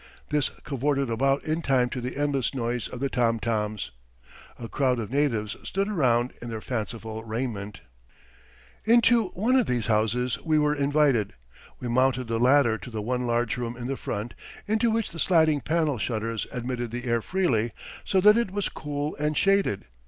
[0.29, 3.91] This cavorted about in time to the endless noise of the tom toms.
[4.57, 7.81] A crowd of natives stood round in their fanciful raiment.
[8.83, 8.95] [Illustration: A MORO DATO'S HOUSE.]
[9.35, 11.33] Into one of these houses we were invited.
[11.79, 14.33] We mounted the ladder to the one large room in the front,
[14.67, 17.71] into which the sliding panel shutters admitted the air freely,
[18.03, 19.85] so that it was cool and shaded.